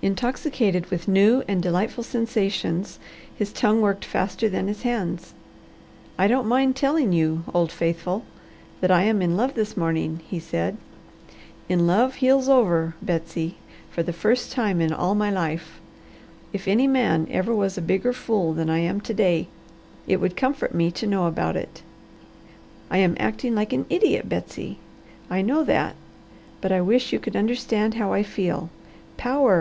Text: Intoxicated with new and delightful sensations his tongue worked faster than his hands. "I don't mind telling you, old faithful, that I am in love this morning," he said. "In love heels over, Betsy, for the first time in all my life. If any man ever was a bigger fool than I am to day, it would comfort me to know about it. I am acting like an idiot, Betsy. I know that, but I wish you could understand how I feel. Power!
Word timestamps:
Intoxicated 0.00 0.88
with 0.92 1.08
new 1.08 1.42
and 1.48 1.60
delightful 1.60 2.04
sensations 2.04 3.00
his 3.36 3.52
tongue 3.52 3.80
worked 3.80 4.04
faster 4.04 4.48
than 4.48 4.68
his 4.68 4.82
hands. 4.82 5.34
"I 6.16 6.28
don't 6.28 6.46
mind 6.46 6.76
telling 6.76 7.12
you, 7.12 7.42
old 7.52 7.72
faithful, 7.72 8.24
that 8.80 8.92
I 8.92 9.02
am 9.02 9.20
in 9.20 9.36
love 9.36 9.54
this 9.54 9.76
morning," 9.76 10.20
he 10.24 10.38
said. 10.38 10.76
"In 11.68 11.84
love 11.84 12.14
heels 12.22 12.48
over, 12.48 12.94
Betsy, 13.02 13.56
for 13.90 14.04
the 14.04 14.12
first 14.12 14.52
time 14.52 14.80
in 14.80 14.92
all 14.92 15.16
my 15.16 15.32
life. 15.32 15.80
If 16.52 16.68
any 16.68 16.86
man 16.86 17.26
ever 17.28 17.52
was 17.52 17.76
a 17.76 17.82
bigger 17.82 18.12
fool 18.12 18.52
than 18.52 18.70
I 18.70 18.78
am 18.78 19.00
to 19.00 19.12
day, 19.12 19.48
it 20.06 20.20
would 20.20 20.36
comfort 20.36 20.72
me 20.72 20.92
to 20.92 21.08
know 21.08 21.26
about 21.26 21.56
it. 21.56 21.82
I 22.88 22.98
am 22.98 23.16
acting 23.18 23.56
like 23.56 23.72
an 23.72 23.86
idiot, 23.90 24.28
Betsy. 24.28 24.78
I 25.28 25.42
know 25.42 25.64
that, 25.64 25.96
but 26.60 26.70
I 26.70 26.80
wish 26.80 27.12
you 27.12 27.18
could 27.18 27.34
understand 27.34 27.94
how 27.94 28.12
I 28.12 28.22
feel. 28.22 28.70
Power! 29.16 29.60